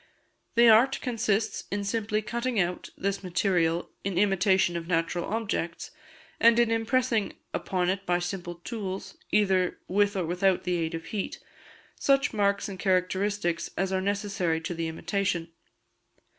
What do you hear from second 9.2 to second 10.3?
either with or